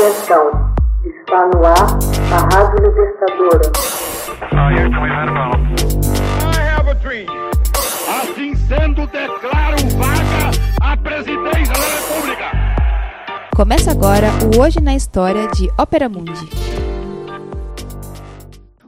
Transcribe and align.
Atenção, 0.00 0.72
está 1.04 1.46
no 1.48 1.62
ar 1.62 1.98
a 2.32 2.56
Rádio 2.56 2.88
Libertadora. 2.88 3.70
Assim 8.08 8.54
sendo, 8.54 9.06
declaro 9.08 9.76
vaga 9.98 10.50
a 10.80 10.96
presidência 10.96 11.74
da 11.74 11.86
República. 11.98 12.44
Começa 13.54 13.90
agora 13.90 14.28
o 14.56 14.62
Hoje 14.62 14.80
na 14.80 14.94
História 14.94 15.46
de 15.48 15.68
Ópera 15.78 16.08
Mundi. 16.08 16.48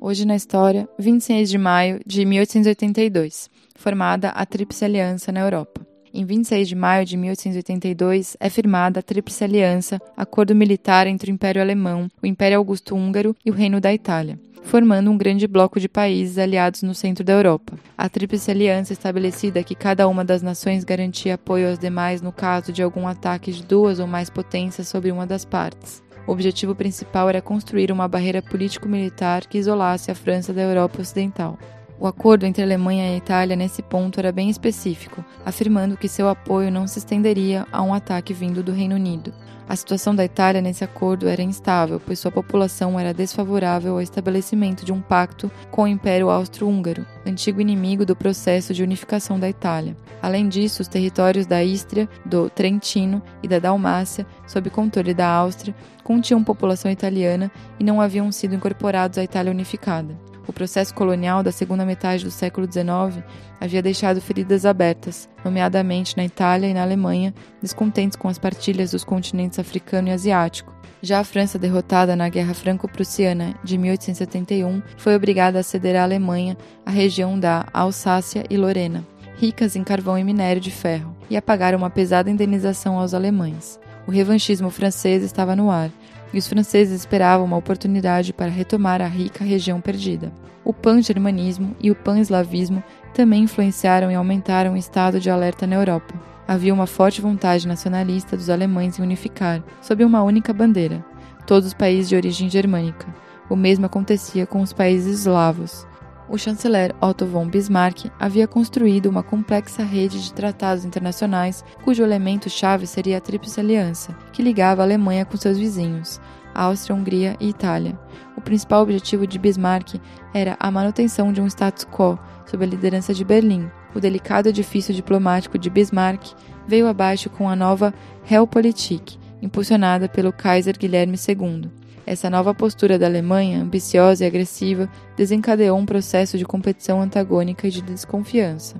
Hoje 0.00 0.26
na 0.26 0.34
História, 0.34 0.88
26 0.98 1.48
de 1.48 1.56
maio 1.56 2.00
de 2.04 2.24
1882, 2.24 3.48
formada 3.76 4.30
a 4.30 4.44
Tríplice 4.44 4.84
Aliança 4.84 5.30
na 5.30 5.38
Europa. 5.38 5.86
Em 6.18 6.24
26 6.24 6.68
de 6.68 6.74
maio 6.74 7.04
de 7.04 7.14
1882, 7.14 8.38
é 8.40 8.48
firmada 8.48 9.00
a 9.00 9.02
Tríplice 9.02 9.44
Aliança, 9.44 10.00
acordo 10.16 10.54
militar 10.54 11.06
entre 11.06 11.30
o 11.30 11.34
Império 11.34 11.60
Alemão, 11.60 12.10
o 12.22 12.26
Império 12.26 12.56
Augusto-Húngaro 12.56 13.36
e 13.44 13.50
o 13.50 13.52
Reino 13.52 13.82
da 13.82 13.92
Itália, 13.92 14.40
formando 14.62 15.10
um 15.10 15.18
grande 15.18 15.46
bloco 15.46 15.78
de 15.78 15.90
países 15.90 16.38
aliados 16.38 16.82
no 16.82 16.94
centro 16.94 17.22
da 17.22 17.34
Europa. 17.34 17.78
A 17.98 18.08
Tríplice 18.08 18.50
Aliança 18.50 18.94
estabelecida 18.94 19.62
que 19.62 19.74
cada 19.74 20.08
uma 20.08 20.24
das 20.24 20.40
nações 20.40 20.84
garantia 20.84 21.34
apoio 21.34 21.68
às 21.68 21.78
demais 21.78 22.22
no 22.22 22.32
caso 22.32 22.72
de 22.72 22.82
algum 22.82 23.06
ataque 23.06 23.52
de 23.52 23.62
duas 23.62 24.00
ou 24.00 24.06
mais 24.06 24.30
potências 24.30 24.88
sobre 24.88 25.12
uma 25.12 25.26
das 25.26 25.44
partes. 25.44 26.02
O 26.26 26.32
objetivo 26.32 26.74
principal 26.74 27.28
era 27.28 27.42
construir 27.42 27.92
uma 27.92 28.08
barreira 28.08 28.40
político-militar 28.40 29.46
que 29.46 29.58
isolasse 29.58 30.10
a 30.10 30.14
França 30.14 30.54
da 30.54 30.62
Europa 30.62 31.02
Ocidental. 31.02 31.58
O 31.98 32.06
acordo 32.06 32.44
entre 32.44 32.62
a 32.62 32.66
Alemanha 32.66 33.10
e 33.10 33.14
a 33.14 33.16
Itália 33.16 33.56
nesse 33.56 33.82
ponto 33.82 34.20
era 34.20 34.30
bem 34.30 34.50
específico, 34.50 35.24
afirmando 35.44 35.96
que 35.96 36.08
seu 36.08 36.28
apoio 36.28 36.70
não 36.70 36.86
se 36.86 36.98
estenderia 36.98 37.66
a 37.72 37.82
um 37.82 37.94
ataque 37.94 38.34
vindo 38.34 38.62
do 38.62 38.70
Reino 38.70 38.96
Unido. 38.96 39.32
A 39.68 39.74
situação 39.74 40.14
da 40.14 40.24
Itália 40.24 40.60
nesse 40.60 40.84
acordo 40.84 41.26
era 41.26 41.42
instável, 41.42 42.00
pois 42.04 42.20
sua 42.20 42.30
população 42.30 43.00
era 43.00 43.12
desfavorável 43.12 43.94
ao 43.94 44.02
estabelecimento 44.02 44.84
de 44.84 44.92
um 44.92 45.00
pacto 45.00 45.50
com 45.70 45.82
o 45.82 45.88
Império 45.88 46.30
Austro-Húngaro, 46.30 47.04
antigo 47.26 47.60
inimigo 47.60 48.04
do 48.06 48.14
processo 48.14 48.72
de 48.72 48.82
unificação 48.82 49.40
da 49.40 49.48
Itália. 49.48 49.96
Além 50.22 50.48
disso, 50.48 50.82
os 50.82 50.88
territórios 50.88 51.46
da 51.46 51.64
Ístria, 51.64 52.08
do 52.24 52.48
Trentino 52.50 53.20
e 53.42 53.48
da 53.48 53.58
Dalmácia, 53.58 54.26
sob 54.46 54.70
controle 54.70 55.14
da 55.14 55.26
Áustria, 55.26 55.74
continham 56.04 56.44
população 56.44 56.90
italiana 56.90 57.50
e 57.80 57.82
não 57.82 58.00
haviam 58.00 58.30
sido 58.30 58.54
incorporados 58.54 59.18
à 59.18 59.24
Itália 59.24 59.50
unificada. 59.50 60.16
O 60.48 60.52
processo 60.52 60.94
colonial 60.94 61.42
da 61.42 61.50
segunda 61.50 61.84
metade 61.84 62.24
do 62.24 62.30
século 62.30 62.70
XIX 62.70 63.24
havia 63.60 63.82
deixado 63.82 64.20
feridas 64.20 64.64
abertas, 64.64 65.28
nomeadamente 65.44 66.16
na 66.16 66.24
Itália 66.24 66.68
e 66.68 66.74
na 66.74 66.82
Alemanha, 66.82 67.34
descontentes 67.60 68.16
com 68.16 68.28
as 68.28 68.38
partilhas 68.38 68.92
dos 68.92 69.02
continentes 69.02 69.58
africano 69.58 70.08
e 70.08 70.12
asiático. 70.12 70.74
Já 71.02 71.20
a 71.20 71.24
França, 71.24 71.58
derrotada 71.58 72.16
na 72.16 72.28
Guerra 72.28 72.54
Franco-Prussiana 72.54 73.54
de 73.62 73.76
1871, 73.76 74.82
foi 74.96 75.14
obrigada 75.14 75.58
a 75.58 75.62
ceder 75.62 75.96
à 75.96 76.02
Alemanha 76.02 76.56
a 76.84 76.90
região 76.90 77.38
da 77.38 77.66
Alsácia 77.72 78.44
e 78.48 78.56
Lorena, 78.56 79.04
ricas 79.36 79.76
em 79.76 79.84
carvão 79.84 80.18
e 80.18 80.24
minério 80.24 80.60
de 80.60 80.70
ferro, 80.70 81.14
e 81.28 81.36
a 81.36 81.42
pagar 81.42 81.74
uma 81.74 81.90
pesada 81.90 82.30
indenização 82.30 82.98
aos 82.98 83.14
alemães. 83.14 83.78
O 84.06 84.10
revanchismo 84.10 84.70
francês 84.70 85.22
estava 85.22 85.56
no 85.56 85.70
ar, 85.70 85.90
e 86.36 86.38
os 86.38 86.46
franceses 86.46 87.00
esperavam 87.00 87.46
uma 87.46 87.56
oportunidade 87.56 88.30
para 88.30 88.50
retomar 88.50 89.00
a 89.00 89.06
rica 89.06 89.42
região 89.42 89.80
perdida. 89.80 90.30
O 90.62 90.70
pan-germanismo 90.70 91.74
e 91.80 91.90
o 91.90 91.94
pan-eslavismo 91.94 92.84
também 93.14 93.44
influenciaram 93.44 94.10
e 94.10 94.14
aumentaram 94.14 94.74
o 94.74 94.76
estado 94.76 95.18
de 95.18 95.30
alerta 95.30 95.66
na 95.66 95.76
Europa. 95.76 96.12
Havia 96.46 96.74
uma 96.74 96.86
forte 96.86 97.22
vontade 97.22 97.66
nacionalista 97.66 98.36
dos 98.36 98.50
alemães 98.50 98.98
em 98.98 99.02
unificar, 99.02 99.62
sob 99.80 100.04
uma 100.04 100.22
única 100.22 100.52
bandeira, 100.52 101.02
todos 101.46 101.68
os 101.68 101.74
países 101.74 102.06
de 102.06 102.16
origem 102.16 102.50
germânica. 102.50 103.06
O 103.48 103.56
mesmo 103.56 103.86
acontecia 103.86 104.44
com 104.44 104.60
os 104.60 104.74
países 104.74 105.20
eslavos. 105.20 105.86
O 106.28 106.36
chanceler 106.36 106.92
Otto 107.00 107.24
von 107.24 107.46
Bismarck 107.46 108.10
havia 108.18 108.48
construído 108.48 109.06
uma 109.06 109.22
complexa 109.22 109.84
rede 109.84 110.20
de 110.20 110.32
tratados 110.32 110.84
internacionais 110.84 111.64
cujo 111.84 112.02
elemento-chave 112.02 112.84
seria 112.84 113.18
a 113.18 113.20
Tríplice 113.20 113.60
Aliança, 113.60 114.16
que 114.32 114.42
ligava 114.42 114.82
a 114.82 114.84
Alemanha 114.84 115.24
com 115.24 115.36
seus 115.36 115.56
vizinhos, 115.56 116.20
Áustria, 116.52 116.96
Hungria 116.96 117.36
e 117.38 117.48
Itália. 117.48 117.96
O 118.36 118.40
principal 118.40 118.82
objetivo 118.82 119.24
de 119.24 119.38
Bismarck 119.38 120.00
era 120.34 120.56
a 120.58 120.68
manutenção 120.68 121.32
de 121.32 121.40
um 121.40 121.46
status 121.46 121.84
quo 121.84 122.18
sob 122.44 122.64
a 122.64 122.68
liderança 122.68 123.14
de 123.14 123.24
Berlim. 123.24 123.70
O 123.94 124.00
delicado 124.00 124.48
edifício 124.48 124.92
diplomático 124.92 125.56
de 125.56 125.70
Bismarck 125.70 126.34
veio 126.66 126.88
abaixo 126.88 127.30
com 127.30 127.48
a 127.48 127.54
nova 127.54 127.94
Realpolitik, 128.24 129.16
impulsionada 129.40 130.08
pelo 130.08 130.32
Kaiser 130.32 130.76
Guilherme 130.76 131.16
II. 131.16 131.70
Essa 132.06 132.30
nova 132.30 132.54
postura 132.54 132.96
da 132.96 133.06
Alemanha, 133.06 133.60
ambiciosa 133.60 134.22
e 134.22 134.26
agressiva, 134.28 134.88
desencadeou 135.16 135.76
um 135.76 135.84
processo 135.84 136.38
de 136.38 136.44
competição 136.44 137.02
antagônica 137.02 137.66
e 137.66 137.70
de 137.70 137.82
desconfiança. 137.82 138.76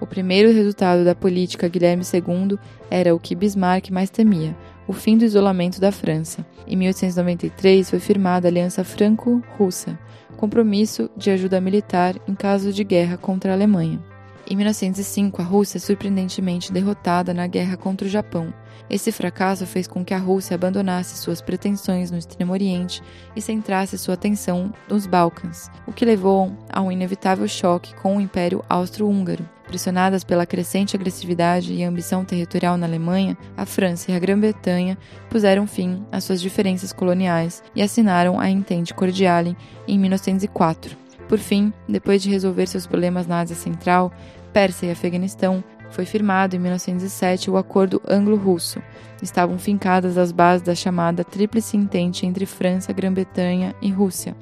O 0.00 0.06
primeiro 0.06 0.52
resultado 0.52 1.04
da 1.04 1.14
política 1.14 1.68
Guilherme 1.68 2.02
II 2.02 2.58
era 2.90 3.14
o 3.14 3.20
que 3.20 3.36
Bismarck 3.36 3.90
mais 3.90 4.10
temia, 4.10 4.56
o 4.88 4.92
fim 4.92 5.16
do 5.16 5.24
isolamento 5.24 5.80
da 5.80 5.92
França. 5.92 6.44
Em 6.66 6.74
1893 6.74 7.88
foi 7.88 8.00
firmada 8.00 8.48
a 8.48 8.50
Aliança 8.50 8.82
Franco-Russa, 8.82 9.96
compromisso 10.36 11.08
de 11.16 11.30
ajuda 11.30 11.60
militar 11.60 12.16
em 12.26 12.34
caso 12.34 12.72
de 12.72 12.82
guerra 12.82 13.16
contra 13.16 13.52
a 13.52 13.54
Alemanha. 13.54 14.09
Em 14.50 14.56
1905, 14.56 15.40
a 15.40 15.44
Rússia 15.44 15.78
é 15.78 15.80
surpreendentemente 15.80 16.72
derrotada 16.72 17.32
na 17.32 17.46
guerra 17.46 17.76
contra 17.76 18.04
o 18.04 18.10
Japão. 18.10 18.52
Esse 18.90 19.12
fracasso 19.12 19.64
fez 19.64 19.86
com 19.86 20.04
que 20.04 20.12
a 20.12 20.18
Rússia 20.18 20.56
abandonasse 20.56 21.16
suas 21.18 21.40
pretensões 21.40 22.10
no 22.10 22.18
Extremo 22.18 22.52
Oriente 22.52 23.00
e 23.36 23.40
centrasse 23.40 23.96
sua 23.96 24.14
atenção 24.14 24.74
nos 24.88 25.06
Balcãs, 25.06 25.70
o 25.86 25.92
que 25.92 26.04
levou 26.04 26.52
a 26.68 26.80
um 26.80 26.90
inevitável 26.90 27.46
choque 27.46 27.94
com 27.94 28.16
o 28.16 28.20
Império 28.20 28.64
Austro-Húngaro. 28.68 29.48
Pressionadas 29.68 30.24
pela 30.24 30.44
crescente 30.44 30.96
agressividade 30.96 31.72
e 31.72 31.84
ambição 31.84 32.24
territorial 32.24 32.76
na 32.76 32.86
Alemanha, 32.88 33.38
a 33.56 33.64
França 33.64 34.10
e 34.10 34.16
a 34.16 34.18
Grã-Bretanha 34.18 34.98
puseram 35.28 35.64
fim 35.64 36.04
às 36.10 36.24
suas 36.24 36.40
diferenças 36.40 36.92
coloniais 36.92 37.62
e 37.72 37.80
assinaram 37.80 38.40
a 38.40 38.50
Entente 38.50 38.92
Cordiale 38.94 39.56
em 39.86 39.96
1904. 39.96 40.98
Por 41.30 41.38
fim, 41.38 41.72
depois 41.88 42.20
de 42.20 42.28
resolver 42.28 42.66
seus 42.66 42.88
problemas 42.88 43.24
na 43.24 43.38
Ásia 43.38 43.54
Central, 43.54 44.12
Pérsia 44.52 44.86
e 44.86 44.90
Afeganistão, 44.90 45.62
foi 45.90 46.04
firmado 46.04 46.54
em 46.54 46.58
1907 46.58 47.50
o 47.50 47.56
Acordo 47.56 48.00
Anglo-Russo. 48.08 48.80
Estavam 49.22 49.58
fincadas 49.58 50.16
as 50.16 50.32
bases 50.32 50.62
da 50.62 50.74
chamada 50.74 51.24
Tríplice 51.24 51.76
Entente 51.76 52.24
entre 52.24 52.46
França, 52.46 52.92
Grã-Bretanha 52.92 53.74
e 53.82 53.90
Rússia. 53.90 54.36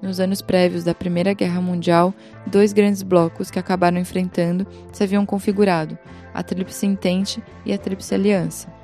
Nos 0.00 0.20
anos 0.20 0.40
prévios 0.40 0.84
da 0.84 0.94
Primeira 0.94 1.34
Guerra 1.34 1.60
Mundial, 1.60 2.14
dois 2.46 2.72
grandes 2.72 3.02
blocos 3.02 3.50
que 3.50 3.58
acabaram 3.58 3.98
enfrentando 3.98 4.66
se 4.92 5.02
haviam 5.02 5.26
configurado: 5.26 5.98
a 6.32 6.42
Tríplice 6.42 6.86
Entente 6.86 7.42
e 7.66 7.72
a 7.72 7.78
Tríplice 7.78 8.14
Aliança. 8.14 8.77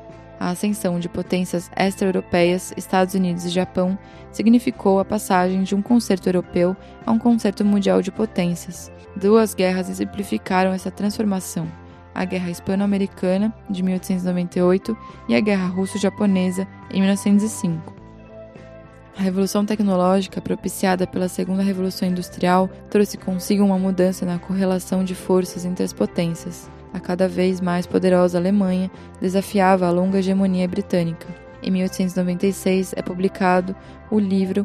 A 0.45 0.51
ascensão 0.51 1.01
de 1.01 1.09
potências 1.09 1.71
extra-europeias, 1.75 2.71
Estados 2.77 3.15
Unidos 3.15 3.47
e 3.47 3.49
Japão, 3.49 3.99
significou 4.31 5.01
a 5.01 5.05
passagem 5.05 5.63
de 5.63 5.75
um 5.75 5.81
concerto 5.81 6.29
europeu 6.29 6.77
a 7.07 7.11
um 7.11 7.19
concerto 7.19 7.65
mundial 7.65 8.03
de 8.03 8.13
potências. 8.13 8.93
Duas 9.17 9.55
guerras 9.55 9.89
exemplificaram 9.89 10.75
essa 10.75 10.91
transformação: 10.91 11.67
a 12.15 12.27
Guerra 12.27 12.51
Hispano-Americana, 12.51 13.55
de 13.71 13.83
1898, 13.83 14.95
e 15.31 15.35
a 15.35 15.41
Guerra 15.41 15.67
Russo-Japonesa, 15.69 16.69
em 16.91 17.01
1905. 17.01 17.95
A 19.17 19.23
revolução 19.23 19.65
tecnológica 19.65 20.43
propiciada 20.43 21.07
pela 21.07 21.27
Segunda 21.27 21.63
Revolução 21.63 22.07
Industrial 22.07 22.69
trouxe 22.91 23.17
consigo 23.17 23.65
uma 23.65 23.79
mudança 23.79 24.27
na 24.27 24.39
correlação 24.39 25.05
de 25.05 25.15
forças 25.15 25.65
entre 25.65 25.83
as 25.83 25.95
potências. 25.95 26.69
A 26.95 27.01
cada 27.01 27.29
vez 27.29 27.61
mais 27.61 27.89
poderosa 27.89 28.39
Alemanha 28.39 28.89
desafiava 29.21 29.85
a 29.85 29.91
longa 29.91 30.21
hegemonia 30.21 30.69
britânica. 30.69 31.27
Em 31.61 31.69
1896 31.73 32.95
é 32.97 33.03
publicado 33.03 33.75
o 34.13 34.19
livro 34.21 34.65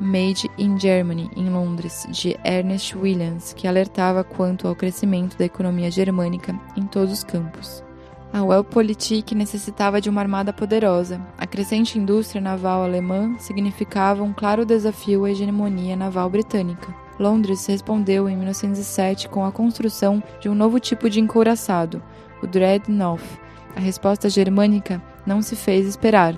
Made 0.00 0.50
in 0.58 0.76
Germany, 0.80 1.30
em 1.36 1.48
Londres, 1.48 2.08
de 2.10 2.36
Ernest 2.42 2.98
Williams, 2.98 3.52
que 3.52 3.68
alertava 3.68 4.24
quanto 4.24 4.66
ao 4.66 4.74
crescimento 4.74 5.38
da 5.38 5.44
economia 5.44 5.92
germânica 5.92 6.58
em 6.76 6.86
todos 6.86 7.12
os 7.12 7.22
campos. 7.22 7.84
A 8.32 8.42
Weltpolitik 8.42 9.32
necessitava 9.34 10.00
de 10.00 10.10
uma 10.10 10.20
armada 10.20 10.52
poderosa. 10.52 11.20
A 11.38 11.46
crescente 11.46 11.98
indústria 11.98 12.40
naval 12.40 12.82
alemã 12.82 13.36
significava 13.38 14.24
um 14.24 14.32
claro 14.32 14.64
desafio 14.64 15.24
à 15.24 15.30
hegemonia 15.30 15.94
naval 15.94 16.28
britânica. 16.30 16.92
Londres 17.20 17.66
respondeu 17.66 18.30
em 18.30 18.36
1907 18.36 19.28
com 19.28 19.44
a 19.44 19.52
construção 19.52 20.22
de 20.40 20.48
um 20.48 20.54
novo 20.54 20.80
tipo 20.80 21.10
de 21.10 21.20
encouraçado, 21.20 22.02
o 22.42 22.46
Dreadnought. 22.46 23.22
A 23.76 23.80
resposta 23.80 24.30
germânica 24.30 25.02
não 25.26 25.42
se 25.42 25.54
fez 25.54 25.86
esperar. 25.86 26.34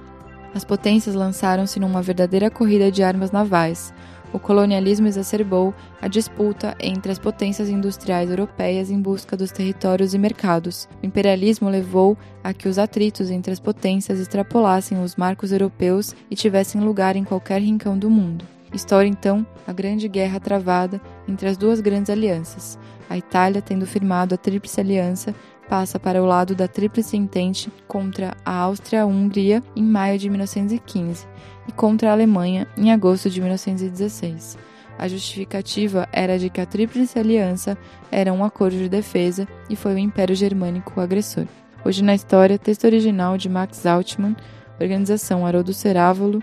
As 0.53 0.65
potências 0.65 1.15
lançaram-se 1.15 1.79
numa 1.79 2.03
verdadeira 2.03 2.51
corrida 2.51 2.91
de 2.91 3.01
armas 3.03 3.31
navais. 3.31 3.95
o 4.33 4.39
colonialismo 4.39 5.07
exacerbou 5.07 5.75
a 6.01 6.09
disputa 6.09 6.75
entre 6.81 7.13
as 7.13 7.19
potências 7.19 7.69
industriais 7.69 8.31
europeias 8.31 8.91
em 8.91 8.99
busca 8.99 9.37
dos 9.37 9.53
territórios 9.53 10.15
e 10.15 10.19
mercados. 10.19 10.89
O 11.03 11.07
imperialismo 11.07 11.69
levou 11.69 12.17
a 12.43 12.55
que 12.55 12.67
os 12.67 12.79
atritos 12.79 13.31
entre 13.31 13.53
as 13.53 13.61
potências 13.61 14.19
extrapolassem 14.19 15.01
os 15.03 15.17
marcos 15.17 15.53
europeus 15.53 16.17
e 16.31 16.35
tivessem 16.35 16.81
lugar 16.81 17.15
em 17.15 17.25
qualquer 17.25 17.61
rincão 17.61 17.97
do 17.97 18.09
mundo. 18.09 18.45
História 18.73 19.09
então 19.09 19.47
a 19.67 19.73
grande 19.73 20.09
guerra 20.09 20.41
travada 20.41 21.01
entre 21.29 21.49
as 21.49 21.57
duas 21.57 21.81
grandes 21.81 22.11
alianças. 22.11 22.79
A 23.09 23.19
Itália, 23.19 23.61
tendo 23.61 23.87
firmado 23.87 24.35
a 24.35 24.39
Tríplice 24.39 24.81
Aliança, 24.81 25.35
passa 25.69 25.99
para 25.99 26.23
o 26.23 26.27
lado 26.27 26.55
da 26.55 26.67
Tríplice 26.67 27.17
Entente 27.17 27.71
contra 27.87 28.35
a 28.45 28.55
Áustria-Hungria 28.55 29.63
em 29.77 29.85
maio 29.85 30.19
de 30.19 30.31
1915 30.31 31.27
e 31.69 31.73
contra 31.73 32.09
a 32.09 32.13
Alemanha 32.13 32.67
em 32.77 32.91
agosto 32.91 33.29
de 33.29 33.41
1916. 33.41 34.59
A 34.99 35.09
justificativa 35.09 36.09
era 36.13 36.39
de 36.39 36.49
que 36.49 36.61
a 36.61 36.67
Tríplice 36.67 37.19
Aliança 37.19 37.77
era 38.11 38.33
um 38.33 38.45
acordo 38.45 38.77
de 38.77 38.89
defesa 38.89 39.47
e 39.69 39.77
foi 39.77 39.95
o 39.95 39.99
Império 39.99 40.35
Germânico 40.35 40.95
o 40.97 41.01
agressor. 41.01 41.47
Hoje 41.85 42.03
na 42.03 42.15
história, 42.15 42.59
texto 42.59 42.85
original 42.85 43.37
de 43.37 43.49
Max 43.49 43.85
Altman, 43.85 44.37
organização 44.81 45.45
Haroldo 45.45 45.73
Cerávolo, 45.73 46.43